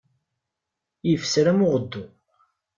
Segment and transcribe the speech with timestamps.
[1.13, 2.03] Ifser, am uɣeddu.